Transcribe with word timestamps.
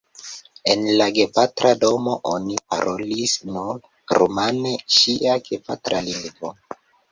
En 0.75 0.85
la 1.01 1.05
gepatra 1.17 1.73
domo 1.83 2.15
oni 2.31 2.57
parolis 2.73 3.37
nur 3.51 3.83
rumane, 4.21 4.75
ŝia 4.99 5.39
gepatra 5.53 6.03
lingvo. 6.11 6.57